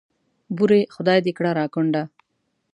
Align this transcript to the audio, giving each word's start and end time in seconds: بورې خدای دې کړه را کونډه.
بورې 0.55 0.81
خدای 0.95 1.19
دې 1.25 1.31
کړه 1.37 1.51
را 1.59 1.65
کونډه. 1.73 2.03